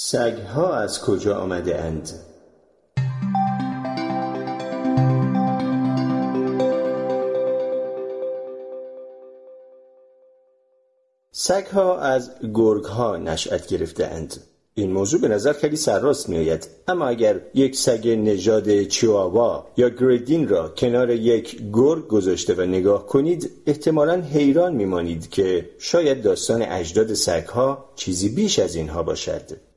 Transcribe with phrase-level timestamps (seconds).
[0.00, 2.10] سگها از کجا آمده اند؟
[11.32, 14.36] سگها از گرگها نشأت گرفته اند.
[14.74, 19.88] این موضوع به نظر خیلی سرراست می آید اما اگر یک سگ نژاد چیواوا یا
[19.88, 26.62] گریدین را کنار یک گرگ گذاشته و نگاه کنید احتمالا حیران میمانید که شاید داستان
[26.62, 29.67] اجداد سگها چیزی بیش از اینها باشد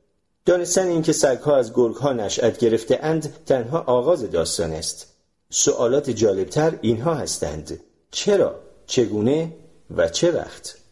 [0.46, 5.06] دانستن اینکه سگها از گرگها نشأت گرفته اند تنها آغاز داستان است
[5.50, 9.52] سوالات جالبتر اینها هستند چرا چگونه
[9.96, 10.82] و چه وقت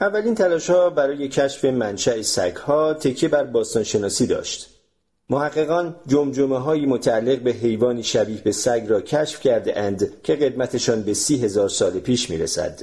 [0.00, 4.68] اولین تلاش ها برای کشف منشأ سگ ها تکیه بر باستانشناسی داشت.
[5.30, 11.02] محققان جمجمه های متعلق به حیوانی شبیه به سگ را کشف کرده اند که قدمتشان
[11.02, 12.82] به سی هزار سال پیش می رسد.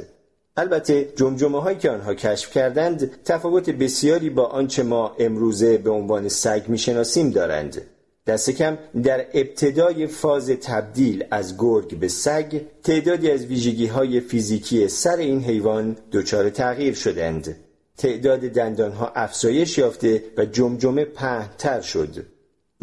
[0.58, 6.30] البته جمجمه هایی که آنها کشف کردند تفاوت بسیاری با آنچه ما امروزه به عنوان
[6.30, 7.82] سگ می شناسیم دارند.
[8.28, 14.88] دست کم در ابتدای فاز تبدیل از گرگ به سگ تعدادی از ویژگی های فیزیکی
[14.88, 17.56] سر این حیوان دچار تغییر شدند
[17.98, 22.26] تعداد دندانها افزایش یافته و جمجمه پهنتر شد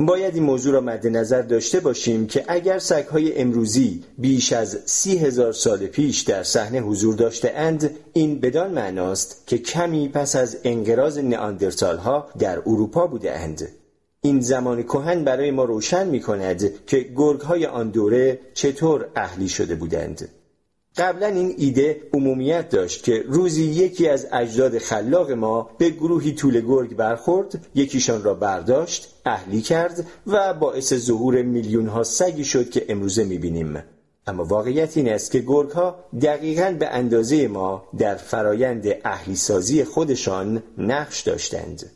[0.07, 5.19] باید این موضوع را مد نظر داشته باشیم که اگر سگهای امروزی بیش از سی
[5.19, 10.59] هزار سال پیش در صحنه حضور داشته اند این بدان معناست که کمی پس از
[10.65, 13.69] انقراض نئاندرتال ها در اروپا بوده اند
[14.21, 19.49] این زمان کهن برای ما روشن می کند که گرگ های آن دوره چطور اهلی
[19.49, 20.29] شده بودند.
[20.97, 26.61] قبلا این ایده عمومیت داشت که روزی یکی از اجداد خلاق ما به گروهی طول
[26.61, 32.85] گرگ برخورد یکیشان را برداشت اهلی کرد و باعث ظهور میلیون ها سگی شد که
[32.89, 33.83] امروزه بینیم.
[34.27, 39.85] اما واقعیت این است که گرگ ها دقیقا به اندازه ما در فرایند اهلی سازی
[39.85, 41.91] خودشان نقش داشتند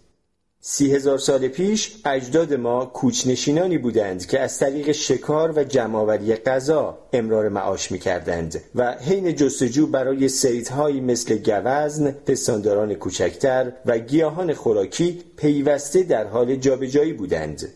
[0.66, 6.98] سی هزار سال پیش اجداد ما کوچنشینانی بودند که از طریق شکار و جمعآوری غذا
[7.12, 14.54] امرار معاش می کردند و حین جستجو برای سیدهایی مثل گوزن، پستانداران کوچکتر و گیاهان
[14.54, 17.68] خوراکی پیوسته در حال جابجایی بودند.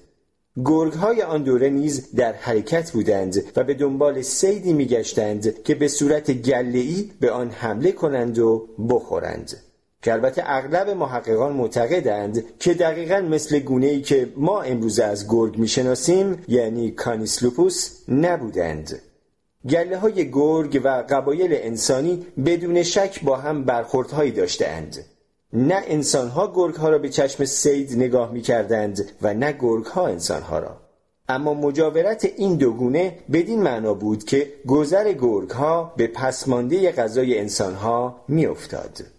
[0.65, 5.89] گرگ های آن دوره نیز در حرکت بودند و به دنبال سیدی میگشتند که به
[5.89, 9.68] صورت گله‌ای به آن حمله کنند و بخورند.
[10.03, 15.59] که البته اغلب محققان معتقدند که دقیقا مثل گونه ای که ما امروز از گرگ
[15.59, 19.03] می‌شناسیم یعنی کانیسلوپوس نبودند.
[19.69, 25.05] گله های گرگ و قبایل انسانی بدون شک با هم برخوردهایی داشتند
[25.53, 30.07] نه انسانها گرگ ها را به چشم سید نگاه می کردند و نه گرگ ها
[30.07, 30.77] انسان ها را.
[31.29, 37.39] اما مجاورت این دو گونه بدین معنا بود که گذر گرگ ها به پسمانده غذای
[37.39, 39.18] انسان ها می افتاد.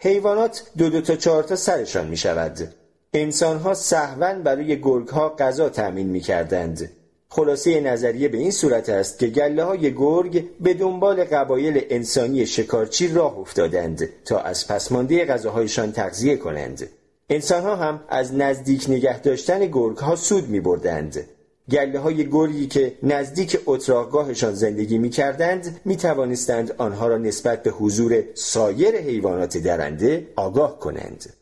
[0.00, 2.74] حیوانات دو دو تا چهار تا سرشان می شود.
[3.14, 6.90] انسان ها سهون برای گرگ ها غذا تأمین می کردند.
[7.28, 13.08] خلاصه نظریه به این صورت است که گله های گرگ به دنبال قبایل انسانی شکارچی
[13.08, 16.88] راه افتادند تا از پسمانده غذاهایشان تغذیه کنند.
[17.30, 21.24] انسان ها هم از نزدیک نگه داشتن گرگ ها سود می بردند.
[21.70, 27.70] گله های گرگی که نزدیک اتراقگاهشان زندگی می کردند می توانستند آنها را نسبت به
[27.70, 31.32] حضور سایر حیوانات درنده آگاه کنند.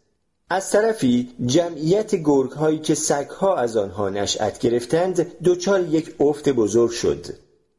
[0.51, 6.49] از طرفی جمعیت گرگ هایی که سگ ها از آنها نشأت گرفتند دچار یک افت
[6.49, 7.27] بزرگ شد.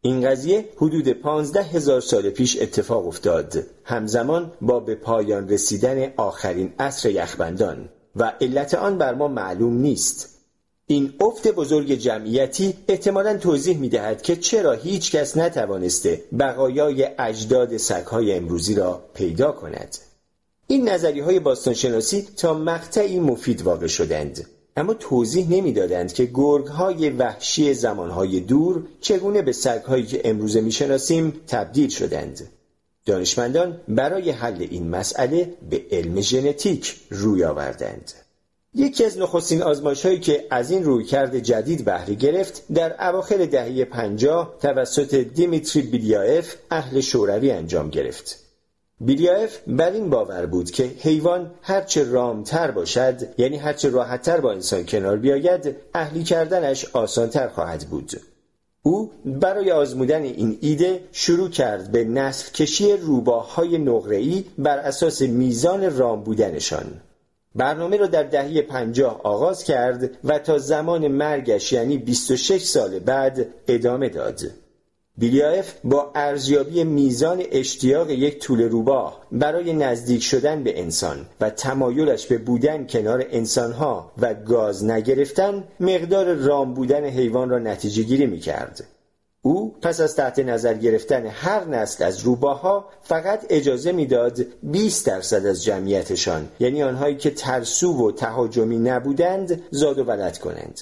[0.01, 6.73] این قضیه حدود پانزده هزار سال پیش اتفاق افتاد همزمان با به پایان رسیدن آخرین
[6.79, 10.34] عصر یخبندان و علت آن بر ما معلوم نیست
[10.87, 17.77] این افت بزرگ جمعیتی احتمالا توضیح می دهد که چرا هیچ کس نتوانسته بقایای اجداد
[17.77, 19.97] سگهای امروزی را پیدا کند.
[20.67, 24.45] این نظری های باستانشناسی تا مقطعی مفید واقع شدند.
[24.77, 31.41] اما توضیح نمی‌دادند که گرگ های وحشی زمانهای دور چگونه به سگهایی که امروزه می‌شناسیم
[31.47, 32.49] تبدیل شدند.
[33.05, 38.24] دانشمندان برای حل این مسئله به علم ژنتیک روی آوردند.
[38.77, 43.85] یکی از نخستین آزمایش هایی که از این رویکرد جدید بهره گرفت در اواخر دهه
[43.85, 48.39] پنجاه توسط دیمیتری بیلیایف اهل شوروی انجام گرفت.
[49.01, 54.85] بیلیایف بر این باور بود که حیوان هرچه رامتر باشد یعنی هرچه راحتتر با انسان
[54.85, 58.11] کنار بیاید اهلی کردنش آسانتر خواهد بود.
[58.83, 65.97] او برای آزمودن این ایده شروع کرد به نسل کشی روباهای نقره‌ای بر اساس میزان
[65.97, 67.01] رام بودنشان.
[67.55, 73.47] برنامه را در دهه پنجاه آغاز کرد و تا زمان مرگش یعنی 26 سال بعد
[73.67, 74.41] ادامه داد.
[75.17, 82.27] بیلیایف با ارزیابی میزان اشتیاق یک طول روباه برای نزدیک شدن به انسان و تمایلش
[82.27, 88.39] به بودن کنار انسانها و گاز نگرفتن مقدار رام بودن حیوان را نتیجه گیری می
[88.39, 88.83] کرد.
[89.45, 95.45] او پس از تحت نظر گرفتن هر نسل از روباها فقط اجازه می‌داد 20 درصد
[95.45, 100.81] از جمعیتشان یعنی آنهایی که ترسو و تهاجمی نبودند زاد و ولد کنند.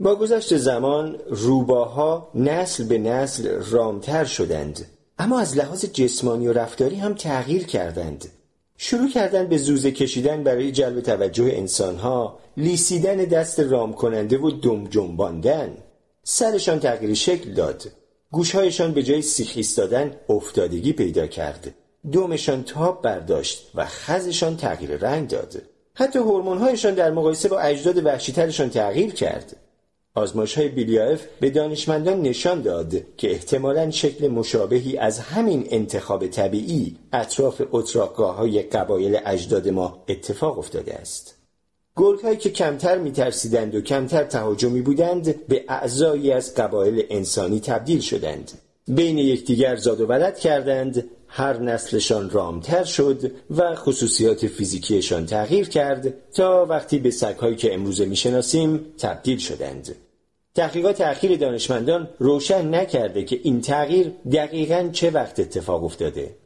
[0.00, 4.86] با گذشت زمان روباها نسل به نسل رامتر شدند.
[5.18, 8.24] اما از لحاظ جسمانی و رفتاری هم تغییر کردند.
[8.76, 14.84] شروع کردند به زوزه کشیدن برای جلب توجه انسانها لیسیدن دست رام کننده و دم
[14.84, 15.76] جنباندن.
[16.24, 17.82] سرشان تغییر شکل داد.
[18.30, 21.74] گوشهایشان به جای سیخ ایستادن افتادگی پیدا کرد.
[22.12, 25.62] دومشان تاب برداشت و خزشان تغییر رنگ داد.
[25.94, 29.56] حتی هورمونهایشان در مقایسه با اجداد وحشیترشان تغییر کرد.
[30.14, 36.98] آزمایش های بیلیایف به دانشمندان نشان داد که احتمالا شکل مشابهی از همین انتخاب طبیعی
[37.12, 41.41] اطراف اتراقگاه های قبایل اجداد ما اتفاق افتاده است.
[41.96, 48.52] گرگ که کمتر میترسیدند و کمتر تهاجمی بودند به اعضایی از قبایل انسانی تبدیل شدند.
[48.88, 56.14] بین یکدیگر زاد و ولد کردند هر نسلشان رامتر شد و خصوصیات فیزیکیشان تغییر کرد
[56.32, 59.94] تا وقتی به سگهایی که امروزه می‌شناسیم تبدیل شدند.
[60.54, 66.41] تحقیقات اخیر دانشمندان روشن نکرده که این تغییر دقیقا چه وقت اتفاق افتاده.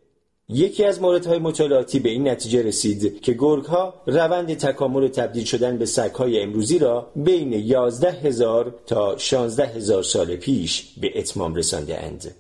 [0.49, 5.79] یکی از موردهای مطالعاتی به این نتیجه رسید که گرگها روند تکامل و تبدیل شدن
[5.79, 12.05] به سگهای امروزی را بین 11 هزار تا 16 هزار سال پیش به اتمام رسانده
[12.05, 12.35] اند.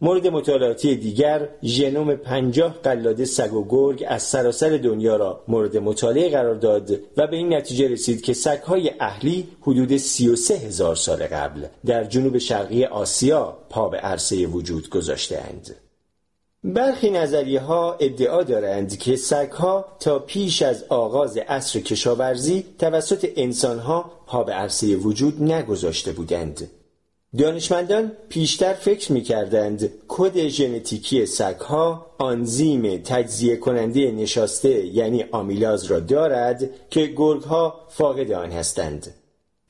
[0.00, 6.30] مورد مطالعاتی دیگر ژنوم پنجاه قلاده سگ و گرگ از سراسر دنیا را مورد مطالعه
[6.30, 11.64] قرار داد و به این نتیجه رسید که سگهای اهلی حدود 33 هزار سال قبل
[11.86, 15.76] در جنوب شرقی آسیا پا به عرصه وجود گذاشتهاند.
[16.64, 24.10] برخی نظریه ها ادعا دارند که سگها تا پیش از آغاز عصر کشاورزی توسط انسانها
[24.26, 26.70] پا به عرصه وجود نگذاشته بودند
[27.38, 36.00] دانشمندان پیشتر فکر می کردند کد ژنتیکی سگها آنزیم تجزیه کننده نشاسته یعنی آمیلاز را
[36.00, 39.14] دارد که گرگها فاقد آن هستند.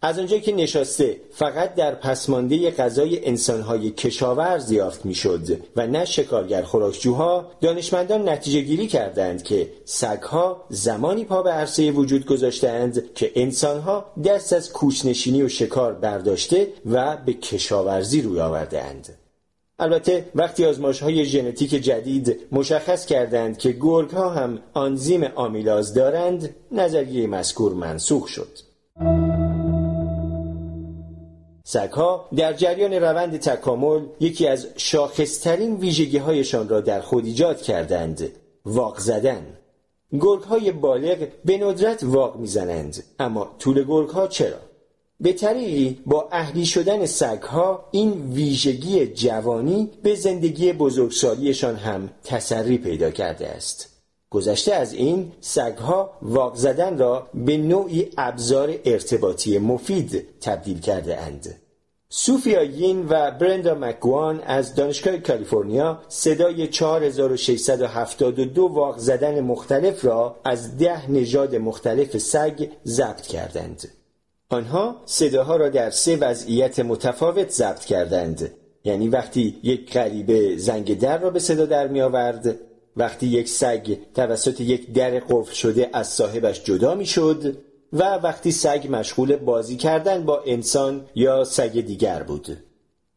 [0.05, 6.63] از آنجا که نشاسته فقط در پسمانده غذای انسانهای کشاورز یافت می‌شد و نه شکارگر
[6.63, 14.05] خوراکجوها دانشمندان نتیجه گیری کردند که سگها زمانی پا به عرصه وجود گذاشتند که انسانها
[14.25, 19.19] دست از کوچنشینی و شکار برداشته و به کشاورزی روی آوردهاند.
[19.79, 26.55] البته وقتی آزمایش های ژنتیک جدید مشخص کردند که گرگ ها هم آنزیم آمیلاز دارند
[26.73, 28.59] نظریه مذکور منسوخ شد.
[31.73, 38.29] سگها در جریان روند تکامل یکی از شاخصترین ویژگی هایشان را در خود ایجاد کردند.
[38.65, 39.47] واق زدن.
[40.21, 43.05] گرگ های بالغ به ندرت واق می‌زنند.
[43.19, 44.59] اما طول گرگ ها چرا؟
[45.21, 53.11] به طریقی با اهلی شدن سگها این ویژگی جوانی به زندگی بزرگسالیشان هم تسری پیدا
[53.11, 53.89] کرده است.
[54.31, 61.62] گذشته از این سگها واق زدن را به نوعی ابزار ارتباطی مفید تبدیل کرده اند.
[62.15, 70.79] سوفیا یین و برندا مکوان از دانشگاه کالیفرنیا صدای 4672 واق زدن مختلف را از
[70.79, 73.89] ده نژاد مختلف سگ ضبط کردند.
[74.49, 78.51] آنها صداها را در سه وضعیت متفاوت ضبط کردند.
[78.85, 82.59] یعنی وقتی یک غریبه زنگ در را به صدا در می آورد،
[82.97, 87.57] وقتی یک سگ توسط یک در قفل شده از صاحبش جدا می شد
[87.93, 92.57] و وقتی سگ مشغول بازی کردن با انسان یا سگ دیگر بود.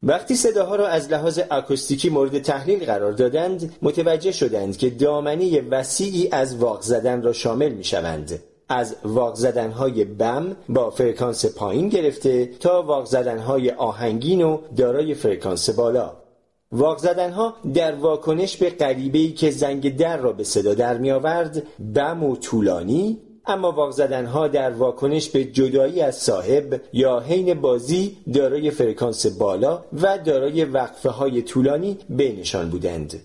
[0.03, 6.29] وقتی صداها را از لحاظ اکوستیکی مورد تحلیل قرار دادند متوجه شدند که دامنه وسیعی
[6.31, 8.39] از واق زدن را شامل می شوند
[8.69, 15.69] از واق زدنهای بم با فرکانس پایین گرفته تا واق زدنهای آهنگین و دارای فرکانس
[15.69, 16.13] بالا
[16.71, 21.63] واق زدنها در واکنش به غریبه‌ای که زنگ در را به صدا در می آورد
[21.93, 28.17] بم و طولانی اما واق زدنها در واکنش به جدایی از صاحب یا حین بازی
[28.33, 33.21] دارای فرکانس بالا و دارای وقفه های طولانی بینشان بودند.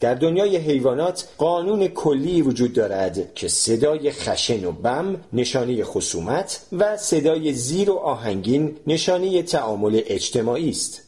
[0.00, 6.96] در دنیای حیوانات قانون کلی وجود دارد که صدای خشن و بم نشانه خصومت و
[6.96, 11.02] صدای زیر و آهنگین نشانه تعامل اجتماعی است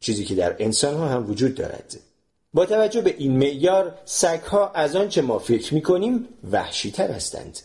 [0.00, 1.96] چیزی که در انسان ها هم وجود دارد.
[2.54, 7.58] با توجه به این معیار سگها از آنچه ما فکر می کنیم وحشی تر هستند.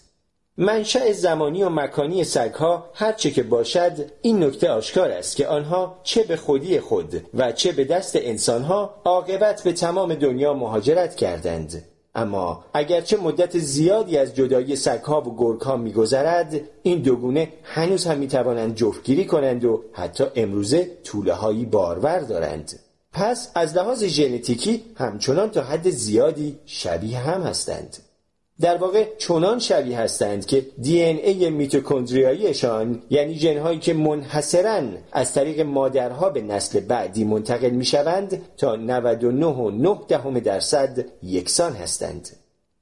[0.62, 6.24] منشأ زمانی و مکانی سگها هرچه که باشد این نکته آشکار است که آنها چه
[6.24, 11.86] به خودی خود و چه به دست انسانها عاقبت به تمام دنیا مهاجرت کردند.
[12.16, 18.76] اما اگرچه مدت زیادی از جدایی سگها و گرگها میگذرد این دوگونه هنوز هم می‌توانند
[18.76, 22.80] جفتگیری کنند و حتی امروزه طوله هایی بارور دارند.
[23.14, 27.98] پس از لحاظ ژنتیکی همچنان تا حد زیادی شبیه هم هستند.
[28.62, 35.34] در واقع چنان شبیه هستند که دی این ای میتوکندریاییشان یعنی جنهایی که منحصرا از
[35.34, 42.30] طریق مادرها به نسل بعدی منتقل می شوند تا 99 دهم درصد یکسان هستند.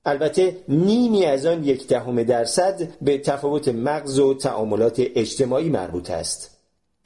[0.05, 6.56] البته نیمی از آن یک دهم درصد به تفاوت مغز و تعاملات اجتماعی مربوط است.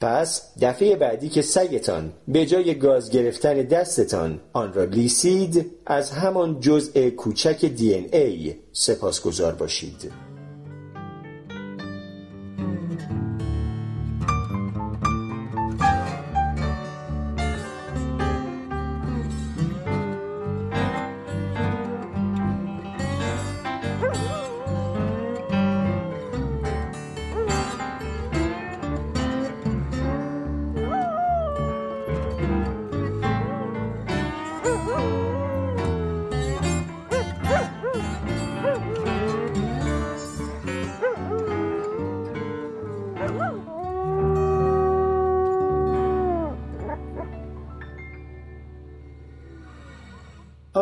[0.02, 6.60] پس دفعه بعدی که سگتان به جای گاز گرفتن دستتان آن را لیسید از همان
[6.60, 10.12] جزء کوچک دی این ای سپاسگزار باشید.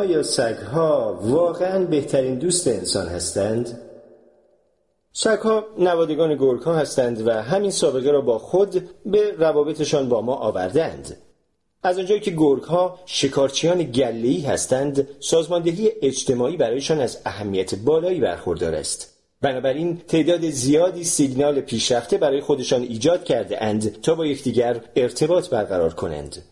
[0.00, 3.80] آیا سگها واقعا بهترین دوست انسان هستند؟
[5.12, 10.34] سگها نوادگان گرگ ها هستند و همین سابقه را با خود به روابطشان با ما
[10.34, 11.16] آوردند.
[11.82, 18.74] از آنجایی که گرگ ها شکارچیان گله‌ای هستند، سازماندهی اجتماعی برایشان از اهمیت بالایی برخوردار
[18.74, 19.14] است.
[19.42, 25.94] بنابراین تعداد زیادی سیگنال پیشرفته برای خودشان ایجاد کرده اند تا با یکدیگر ارتباط برقرار
[25.94, 26.42] کنند.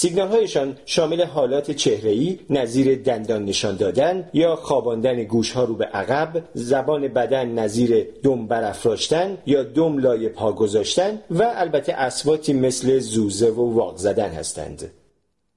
[0.00, 5.84] سیگنال هایشان شامل حالات چهره‌ای نظیر دندان نشان دادن یا خواباندن گوش ها رو به
[5.84, 12.98] عقب، زبان بدن نظیر دم برافراشتن یا دم لای پا گذاشتن و البته اسواتی مثل
[12.98, 14.90] زوزه و واق زدن هستند.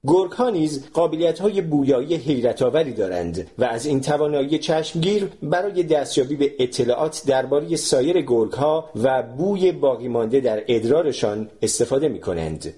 [0.06, 5.82] گرگ ها نیز قابلیت های بویایی حیرت آوری دارند و از این توانایی چشمگیر برای
[5.82, 12.20] دستیابی به اطلاعات درباره سایر گرگ ها و بوی باقی مانده در ادرارشان استفاده می
[12.20, 12.74] کنند.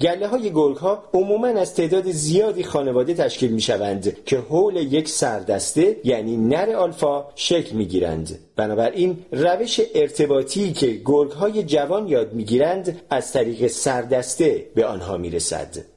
[0.00, 5.08] گله های گرگ ها عموما از تعداد زیادی خانواده تشکیل می شوند که حول یک
[5.08, 8.38] سردسته یعنی نر آلفا شکل می گیرند.
[8.56, 15.16] بنابراین روش ارتباطی که گرگ های جوان یاد می گیرند از طریق سردسته به آنها
[15.16, 15.93] می رسد.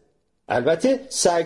[0.50, 1.00] البته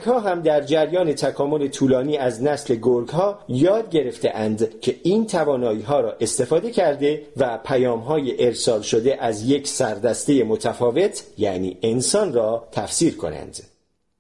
[0.06, 5.28] ها هم در جریان تکامل طولانی از نسل گرگ ها یاد گرفته اند که این
[5.28, 11.78] توانایی ها را استفاده کرده و پیام های ارسال شده از یک سردسته متفاوت یعنی
[11.82, 13.58] انسان را تفسیر کنند.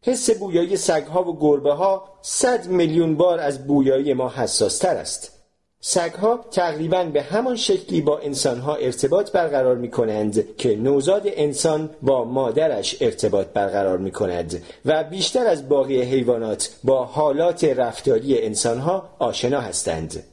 [0.04, 0.78] حس بویایی
[1.14, 5.41] ها و گربه ها صد میلیون بار از بویایی ما حساس تر است.
[5.84, 12.24] سگها تقریبا به همان شکلی با انسانها ارتباط برقرار می کنند که نوزاد انسان با
[12.24, 19.60] مادرش ارتباط برقرار می کند و بیشتر از باقی حیوانات با حالات رفتاری انسانها آشنا
[19.60, 20.24] هستند.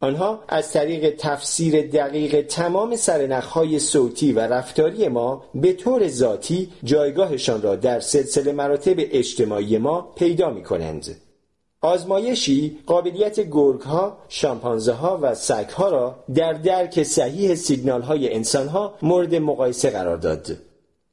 [0.00, 7.62] آنها از طریق تفسیر دقیق تمام سرنخهای صوتی و رفتاری ما به طور ذاتی جایگاهشان
[7.62, 11.16] را در سلسله مراتب اجتماعی ما پیدا می کنند.
[11.82, 18.34] آزمایشی قابلیت گرگ ها، شامپانزه ها و سگ ها را در درک صحیح سیگنال های
[18.34, 20.56] انسان ها مورد مقایسه قرار داد.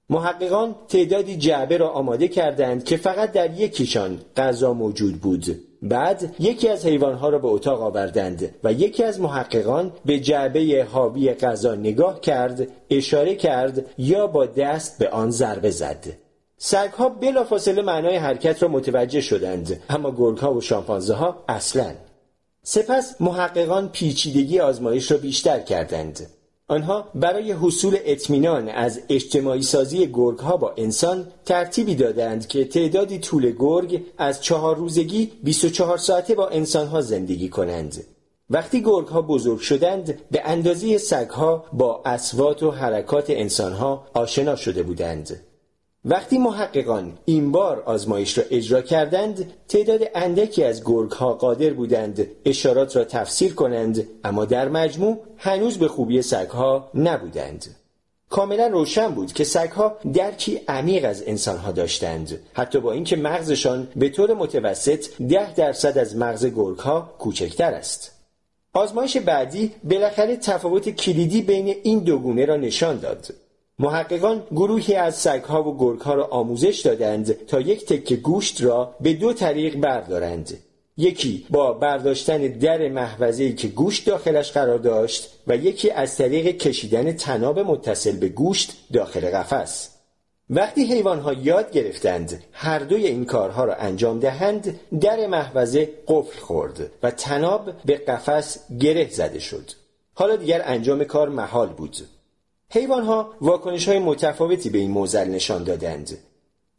[0.09, 5.45] محققان تعدادی جعبه را آماده کردند که فقط در یکیشان غذا موجود بود.
[5.81, 11.33] بعد یکی از حیوانها را به اتاق آوردند و یکی از محققان به جعبه حاوی
[11.33, 16.26] غذا نگاه کرد، اشاره کرد یا با دست به آن ضربه زد.
[16.57, 21.91] سگها بلافاصله معنای حرکت را متوجه شدند اما گرگها و شامپانزه ها اصلا
[22.63, 26.27] سپس محققان پیچیدگی آزمایش را بیشتر کردند
[26.69, 33.19] آنها برای حصول اطمینان از اجتماعی سازی گرگ ها با انسان ترتیبی دادند که تعدادی
[33.19, 38.03] طول گرگ از چهار روزگی 24 ساعته با انسان ها زندگی کنند.
[38.49, 44.07] وقتی گرگ ها بزرگ شدند به اندازه سگ ها با اسوات و حرکات انسان ها
[44.13, 45.39] آشنا شده بودند.
[46.09, 52.27] وقتی محققان این بار آزمایش را اجرا کردند تعداد اندکی از گرگ ها قادر بودند
[52.45, 57.75] اشارات را تفسیر کنند اما در مجموع هنوز به خوبی سگ ها نبودند
[58.29, 64.09] کاملا روشن بود که سگها درکی عمیق از انسانها داشتند حتی با اینکه مغزشان به
[64.09, 68.11] طور متوسط ده درصد از مغز گرگ ها کوچکتر است
[68.73, 73.27] آزمایش بعدی بالاخره تفاوت کلیدی بین این دو گونه را نشان داد.
[73.79, 79.13] محققان گروهی از سگها و گرگها را آموزش دادند تا یک تکه گوشت را به
[79.13, 80.57] دو طریق بردارند.
[80.97, 87.11] یکی با برداشتن در محوزه‌ای که گوشت داخلش قرار داشت و یکی از طریق کشیدن
[87.11, 89.89] تناب متصل به گوشت داخل قفس.
[90.49, 96.91] وقتی حیوانها یاد گرفتند هر دوی این کارها را انجام دهند در محوزه قفل خورد
[97.03, 99.71] و تناب به قفس گره زده شد
[100.13, 101.97] حالا دیگر انجام کار محال بود
[102.69, 106.17] حیوانها واکنش های متفاوتی به این موزل نشان دادند.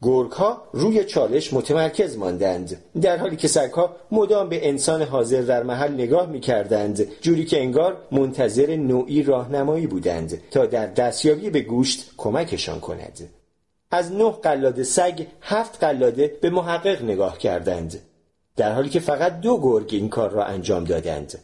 [0.01, 2.83] گرگ ها روی چالش متمرکز ماندند.
[3.01, 7.61] در حالی که سگها مدام به انسان حاضر در محل نگاه می کردند جوری که
[7.61, 13.29] انگار منتظر نوعی راهنمایی بودند تا در دستیابی به گوشت کمکشان کند.
[13.91, 17.99] از نه قلاده سگ هفت قلاده به محقق نگاه کردند.
[18.55, 21.39] در حالی که فقط دو گرگ این کار را انجام دادند.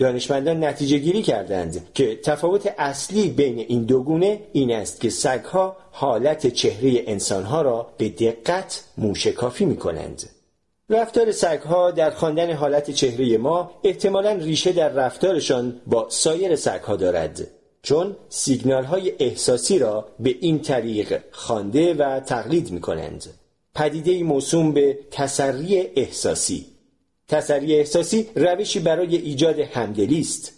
[0.00, 5.76] دانشمندان نتیجه گیری کردند که تفاوت اصلی بین این دو گونه این است که سگها
[5.90, 10.22] حالت چهره انسانها را به دقت موشکافی می کنند.
[10.90, 17.46] رفتار سگها در خواندن حالت چهره ما احتمالا ریشه در رفتارشان با سایر سگها دارد
[17.82, 23.24] چون سیگنال های احساسی را به این طریق خوانده و تقلید می کنند.
[23.74, 26.66] پدیده موسوم به تسری احساسی
[27.30, 30.52] تسری احساسی روشی برای ایجاد همدلی است.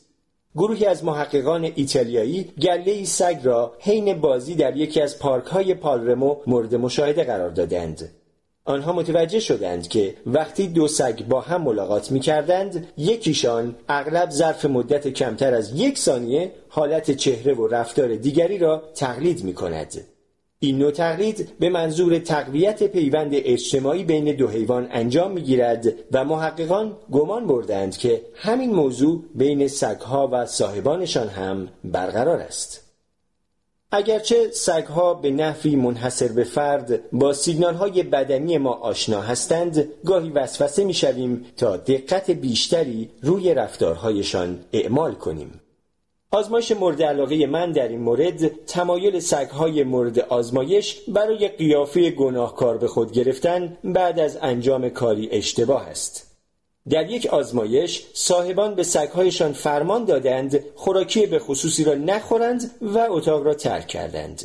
[0.55, 6.37] گروهی از محققان ایتالیایی گله سگ را حین بازی در یکی از پارک های پالرمو
[6.47, 8.11] مورد مشاهده قرار دادند.
[8.65, 14.65] آنها متوجه شدند که وقتی دو سگ با هم ملاقات می کردند یکیشان اغلب ظرف
[14.65, 20.12] مدت کمتر از یک ثانیه حالت چهره و رفتار دیگری را تقلید می کند.
[20.65, 26.25] این نوع تقلید به منظور تقویت پیوند اجتماعی بین دو حیوان انجام می گیرد و
[26.25, 32.81] محققان گمان بردند که همین موضوع بین سگها و صاحبانشان هم برقرار است.
[33.91, 40.31] اگرچه سگها به نحوی منحصر به فرد با سیگنال های بدنی ما آشنا هستند گاهی
[40.31, 45.62] وسوسه می شویم تا دقت بیشتری روی رفتارهایشان اعمال کنیم
[46.35, 52.89] آزمایش مورد علاقه من در این مورد تمایل سگهای مورد آزمایش برای قیافه گناهکار به
[52.89, 56.37] خود گرفتن بعد از انجام کاری اشتباه است.
[56.89, 63.43] در یک آزمایش صاحبان به سگهایشان فرمان دادند خوراکی به خصوصی را نخورند و اتاق
[63.43, 64.43] را ترک کردند.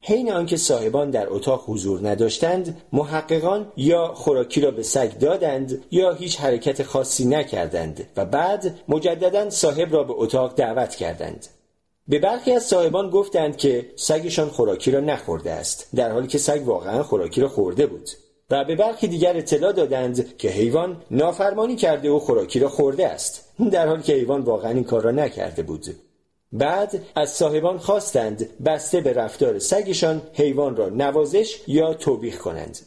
[0.00, 6.12] حین آنکه صاحبان در اتاق حضور نداشتند محققان یا خوراکی را به سگ دادند یا
[6.12, 11.46] هیچ حرکت خاصی نکردند و بعد مجددا صاحب را به اتاق دعوت کردند.
[12.08, 16.62] به برخی از صاحبان گفتند که سگشان خوراکی را نخورده است در حالی که سگ
[16.64, 18.08] واقعا خوراکی را خورده بود.
[18.50, 23.44] و به برخی دیگر اطلاع دادند که حیوان نافرمانی کرده و خوراکی را خورده است.
[23.72, 25.86] در حالی که حیوان واقعا این کار را نکرده بود.
[26.52, 32.78] بعد از صاحبان خواستند بسته به رفتار سگشان حیوان را نوازش یا توبیخ کنند.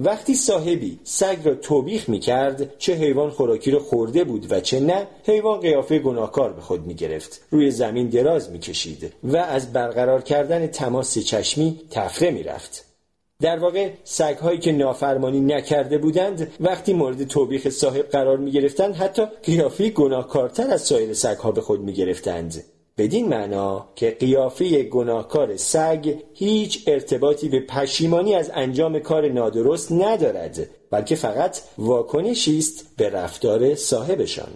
[0.00, 4.80] وقتی صاحبی سگ را توبیخ می کرد چه حیوان خوراکی را خورده بود و چه
[4.80, 9.72] نه حیوان قیافه گناهکار به خود می گرفت روی زمین دراز می کشید و از
[9.72, 12.84] برقرار کردن تماس چشمی تفره می رفت
[13.40, 19.22] در واقع سگهایی که نافرمانی نکرده بودند وقتی مورد توبیخ صاحب قرار می گرفتند حتی
[19.42, 22.64] قیافه گناهکارتر از سایر سگها به خود می گرفتند
[22.98, 30.70] بدین معنا که قیافه گناهکار سگ هیچ ارتباطی به پشیمانی از انجام کار نادرست ندارد
[30.90, 34.48] بلکه فقط واکنشی است به رفتار صاحبشان.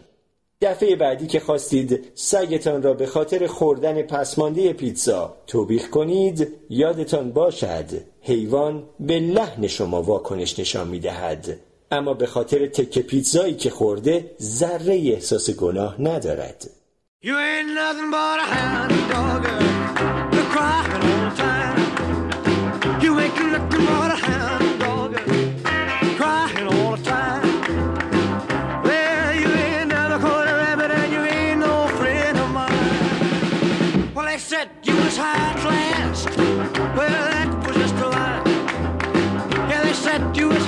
[0.60, 7.84] دفعه بعدی که خواستید سگتان را به خاطر خوردن پسمانده پیتزا توبیخ کنید یادتان باشد
[8.20, 11.58] حیوان به لحن شما واکنش نشان می دهد
[11.90, 16.70] اما به خاطر تک پیتزایی که خورده ذره احساس گناه ندارد.
[17.24, 19.44] You ain't nothing but a hound dog,
[20.34, 23.00] you're all the time.
[23.00, 25.14] You ain't nothing but a hound dog,
[26.16, 28.82] crying all the time.
[28.82, 34.12] Well, you ain't never caught a rabbit and you ain't no friend of mine.
[34.14, 36.26] Well, they said you was high class.
[36.36, 38.42] Well, that was just a lie.
[39.70, 40.61] Yeah, they said you was